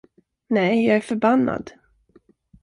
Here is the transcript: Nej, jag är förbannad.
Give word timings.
Nej, 0.49 0.85
jag 0.85 0.97
är 0.97 1.01
förbannad. 1.01 1.71